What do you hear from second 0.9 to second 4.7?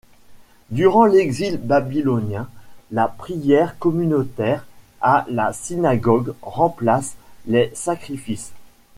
l’exil babylonien, la prière communautaire